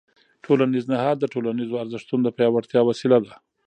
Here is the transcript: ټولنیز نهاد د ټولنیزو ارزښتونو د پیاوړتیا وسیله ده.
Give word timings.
ټولنیز 0.45 0.85
نهاد 0.93 1.17
د 1.19 1.25
ټولنیزو 1.33 1.81
ارزښتونو 1.83 2.21
د 2.25 2.29
پیاوړتیا 2.37 2.81
وسیله 2.89 3.17
ده. 3.25 3.33